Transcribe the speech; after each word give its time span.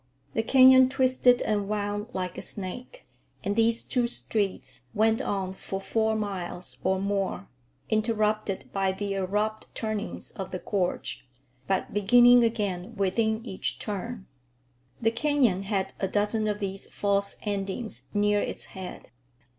The 0.33 0.41
canyon 0.41 0.89
twisted 0.89 1.43
and 1.43 1.69
wound 1.69 2.15
like 2.15 2.35
a 2.35 2.41
snake, 2.41 3.05
and 3.43 3.55
these 3.55 3.83
two 3.83 4.07
streets 4.07 4.79
went 4.95 5.21
on 5.21 5.53
for 5.53 5.79
four 5.79 6.15
miles 6.15 6.75
or 6.83 6.99
more, 6.99 7.47
interrupted 7.87 8.71
by 8.73 8.93
the 8.93 9.13
abrupt 9.13 9.67
turnings 9.75 10.31
of 10.31 10.49
the 10.49 10.57
gorge, 10.57 11.23
but 11.67 11.93
beginning 11.93 12.43
again 12.43 12.95
within 12.95 13.45
each 13.45 13.77
turn. 13.77 14.25
The 14.99 15.11
canyon 15.11 15.61
had 15.69 15.93
a 15.99 16.07
dozen 16.07 16.47
of 16.47 16.57
these 16.57 16.87
false 16.87 17.35
endings 17.43 18.07
near 18.11 18.39
its 18.41 18.63
head. 18.73 19.11